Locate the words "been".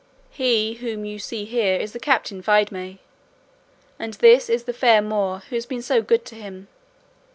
5.67-5.83